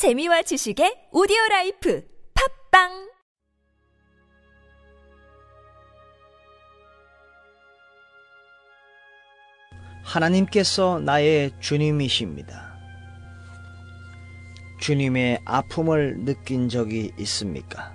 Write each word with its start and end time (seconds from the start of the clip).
재미와 0.00 0.40
지식의 0.40 1.10
오디오 1.12 1.36
라이프 1.50 2.02
팟빵 2.70 3.10
하나님께서 10.02 11.00
나의 11.00 11.50
주님이십니다. 11.60 12.78
주님의 14.80 15.42
아픔을 15.44 16.24
느낀 16.24 16.70
적이 16.70 17.12
있습니까? 17.18 17.94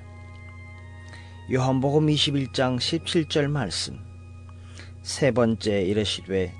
요한복음 1.52 2.06
21장 2.06 2.78
17절 2.78 3.48
말씀. 3.48 4.00
세 5.02 5.32
번째 5.32 5.82
이르시되 5.82 6.54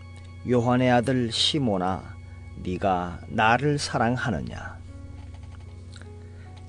요한의 0.50 0.90
아들 0.90 1.32
시모나 1.32 2.02
네가 2.64 3.20
나를 3.28 3.78
사랑하느냐? 3.78 4.85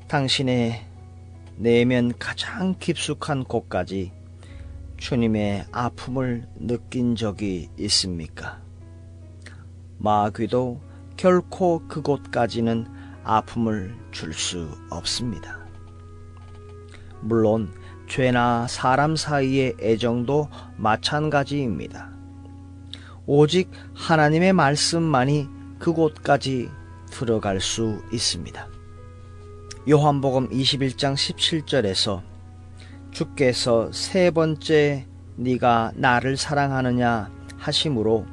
당신의 0.08 0.84
내면 1.56 2.12
가장 2.18 2.76
깊숙한 2.78 3.42
곳까지 3.44 4.12
주님의 4.98 5.66
아픔을 5.72 6.46
느낀 6.56 7.16
적이 7.16 7.70
있습니까? 7.78 8.60
마귀도 9.98 10.80
결코 11.16 11.86
그곳까지는 11.88 12.86
아픔을 13.24 13.96
줄 14.12 14.32
수 14.32 14.70
없습니다. 14.90 15.58
물론 17.20 17.72
죄나 18.08 18.68
사람 18.68 19.16
사이의 19.16 19.74
애정도 19.80 20.48
마찬가지입니다. 20.76 22.12
오직 23.26 23.72
하나님의 23.94 24.52
말씀만이 24.52 25.48
그곳까지 25.80 26.70
들어갈 27.10 27.60
수 27.60 28.00
있습니다. 28.12 28.75
요한복음 29.88 30.48
21장 30.48 31.14
17절에서 31.14 32.20
주께서 33.12 33.92
세 33.92 34.32
번째 34.32 35.06
네가 35.36 35.92
나를 35.94 36.36
사랑하느냐 36.36 37.30
하심으로 37.56 38.26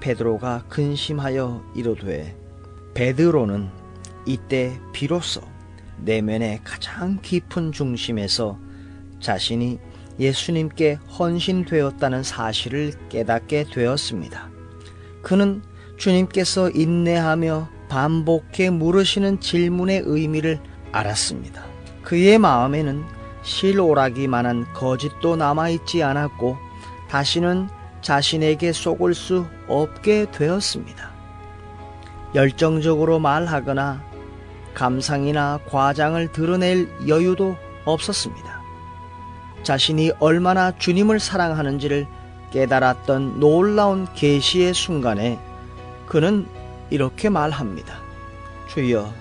베드로가 0.00 0.64
근심하여 0.68 1.64
이르되 1.74 2.36
베드로는 2.92 3.70
이때 4.26 4.78
비로소 4.92 5.40
내면의 6.04 6.60
가장 6.64 7.18
깊은 7.22 7.72
중심에서 7.72 8.58
자신이 9.20 9.78
예수님께 10.18 10.98
헌신되었다는 11.18 12.22
사실을 12.22 12.92
깨닫게 13.08 13.64
되었습니다. 13.72 14.50
그는 15.22 15.62
주님께서 15.96 16.68
인내하며 16.68 17.70
반복해 17.88 18.68
물으시는 18.68 19.40
질문의 19.40 20.02
의미를 20.04 20.60
알았습니다. 20.92 21.64
그의 22.02 22.38
마음에는 22.38 23.04
실오라기만한 23.42 24.72
거짓도 24.72 25.36
남아있지 25.36 26.02
않았고 26.02 26.56
다시는 27.08 27.68
자신에게 28.02 28.72
속을 28.72 29.14
수 29.14 29.46
없게 29.68 30.26
되었습니다. 30.30 31.10
열정적으로 32.34 33.18
말하거나 33.18 34.02
감상이나 34.74 35.60
과장을 35.68 36.32
드러낼 36.32 36.88
여유도 37.08 37.56
없었습니다. 37.84 38.60
자신이 39.62 40.12
얼마나 40.20 40.76
주님을 40.78 41.20
사랑하는지를 41.20 42.06
깨달았던 42.52 43.40
놀라운 43.40 44.06
계시의 44.14 44.74
순간에 44.74 45.38
그는 46.06 46.46
이렇게 46.90 47.28
말합니다. 47.28 47.98
주여, 48.68 49.12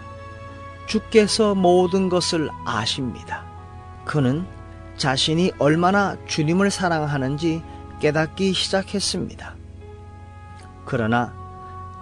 주께서 0.90 1.54
모든 1.54 2.10
것을 2.10 2.50
아십니다. 2.66 3.46
그는 4.06 4.46
자신이 4.98 5.52
얼마나 5.60 6.18
주님을 6.26 6.72
사랑하는지 6.72 7.62
깨닫기 8.00 8.54
시작했습니다. 8.54 9.56
그러나 10.86 11.32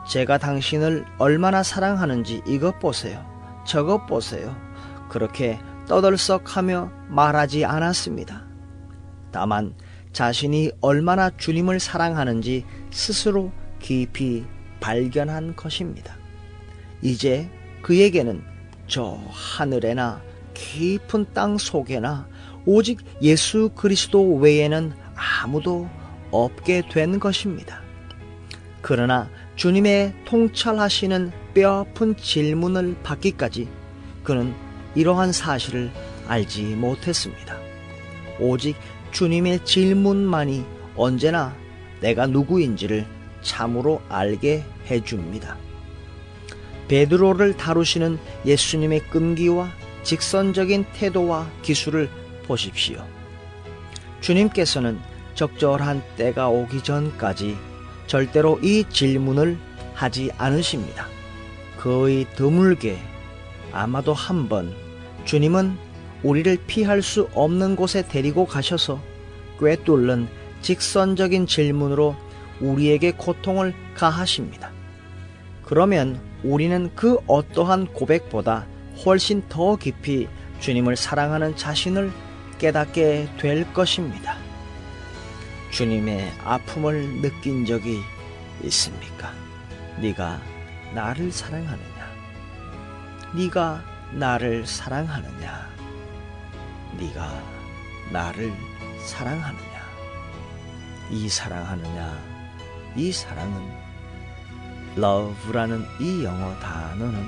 제가 0.08 0.38
당신을 0.38 1.06
얼마나 1.18 1.64
사랑하는지 1.64 2.42
이것 2.48 2.80
보세요. 2.80 3.26
저것 3.66 4.06
보세요. 4.06 4.56
그렇게 5.10 5.60
떠들썩하며 5.88 6.92
말하지 7.10 7.66
않았습니다. 7.66 8.46
다만 9.34 9.76
자신이 10.14 10.72
얼마나 10.80 11.30
주님을 11.30 11.82
사랑하는지 11.82 12.66
스스로 12.92 13.52
깊이 13.80 14.46
발견한 14.80 15.58
것입니다. 15.58 16.16
이제 17.02 17.50
그에게는 17.82 18.57
저 18.88 19.20
하늘에나 19.30 20.22
깊은 20.54 21.28
땅 21.34 21.58
속에나 21.58 22.28
오직 22.66 23.00
예수 23.22 23.70
그리스도 23.76 24.36
외에는 24.36 24.94
아무도 25.16 25.90
없게 26.32 26.84
된 26.90 27.20
것입니다. 27.20 27.82
그러나 28.82 29.30
주님의 29.56 30.14
통찰하시는 30.26 31.32
뼈아픈 31.54 32.16
질문을 32.16 32.98
받기까지 33.04 33.68
그는 34.24 34.54
이러한 34.96 35.32
사실을 35.32 35.92
알지 36.28 36.64
못했습니다. 36.76 37.58
오직 38.40 38.76
주님의 39.12 39.66
질문만이 39.66 40.66
언제나 40.96 41.56
내가 42.02 42.28
누구인지를 42.28 43.06
참으로 43.42 44.02
알게 44.10 44.64
해줍니다. 44.90 45.58
베드로를 46.88 47.58
다루시는 47.58 48.18
예수님의 48.46 49.02
끈기와 49.10 49.72
직선적인 50.04 50.86
태도와 50.94 51.48
기술을 51.62 52.10
보십시오. 52.46 53.04
주님께서는 54.22 55.00
적절한 55.36 56.02
때가 56.16 56.50
오기 56.50 56.84
전까지 56.84 57.58
절대로 58.08 58.60
이 58.62 58.86
질문을 58.90 59.58
하지 59.94 60.32
않으십니다. 60.38 61.08
거의 61.78 62.26
드물게 62.36 62.98
아마도 63.72 64.14
한 64.14 64.48
번 64.48 64.74
주님은 65.26 65.78
우리를 66.24 66.58
피할 66.68 67.02
수 67.02 67.30
없는 67.34 67.76
곳에 67.76 68.08
데리고 68.08 68.46
가셔서 68.46 69.00
꿰뚫는 69.60 70.28
직선적인 70.62 71.46
질문으로 71.46 72.16
우리에게 72.62 73.12
고통을 73.12 73.74
가하십니다. 73.94 74.72
그러면 75.64 76.20
우리는 76.44 76.92
그 76.96 77.18
어떠한 77.28 77.88
고백보다 77.94 78.66
훨씬 79.06 79.48
더 79.48 79.76
깊이 79.76 80.28
주님을 80.60 80.96
사랑하는 80.96 81.56
자신을 81.56 82.12
깨닫게 82.58 83.30
될 83.38 83.72
것입니다. 83.74 84.38
주님의 85.72 86.32
아픔을 86.44 87.22
느낀 87.22 87.66
적이 87.66 88.02
있습니까? 88.64 89.32
네가 90.00 90.42
나를 90.94 91.32
사랑하느냐? 91.32 92.08
네가 93.36 93.84
나를 94.14 94.66
사랑하느냐? 94.66 95.70
네가 96.98 97.44
나를 98.12 98.54
사랑하느냐? 99.06 99.78
이 101.12 101.30
사랑하느냐? 101.30 102.18
이 102.96 103.12
사랑은 103.12 103.88
love라는 104.98 105.86
이 106.00 106.24
영어 106.24 106.58
단어는 106.60 107.28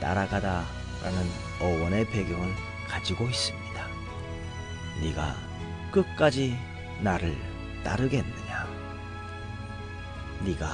따라가다 0.00 0.64
라는 1.04 1.22
어원의 1.60 2.10
배경을 2.10 2.52
가지고 2.88 3.26
있습니다. 3.28 3.86
네가 5.00 5.36
끝까지 5.92 6.58
나를 7.00 7.36
따르겠느냐? 7.84 8.66
네가 10.44 10.68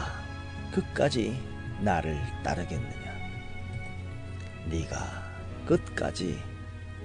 끝까지 0.72 1.38
나를 1.80 2.18
따르겠느냐? 2.42 3.12
네가 4.70 4.96
끝까지 5.66 6.42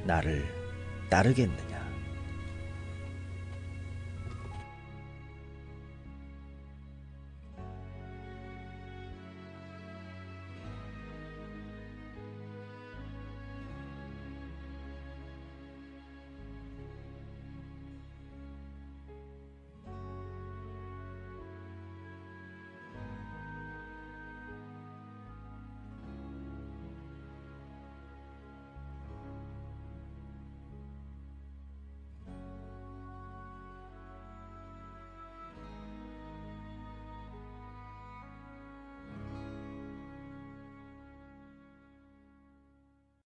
나를 0.05 0.47
따르겠느냐? 1.09 1.78